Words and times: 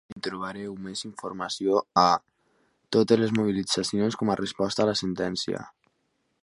En 0.13 0.21
trobareu 0.25 0.71
més 0.85 1.03
informació 1.09 1.83
a: 2.05 2.05
Totes 2.97 3.21
les 3.25 3.35
mobilitzacions 3.41 4.19
com 4.23 4.33
a 4.33 4.39
resposta 4.45 4.87
a 4.87 4.91
la 4.93 4.99
sentència. 5.03 5.63